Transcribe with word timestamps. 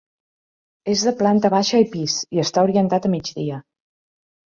És 0.93 1.03
de 1.09 1.13
planta 1.19 1.53
baixa 1.55 1.83
i 1.85 1.89
pis, 1.93 2.17
i 2.39 2.43
està 2.47 2.67
orientat 2.71 3.09
a 3.11 3.15
migdia. 3.19 3.65